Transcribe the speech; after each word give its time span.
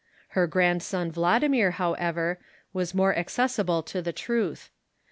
Her 0.29 0.47
grandson 0.47 1.11
Vla 1.11 1.39
dimir, 1.39 1.73
however, 1.73 2.39
was 2.73 2.95
more 2.95 3.15
accessible 3.15 3.83
to 3.83 4.01
the 4.01 4.11
truth. 4.11 4.71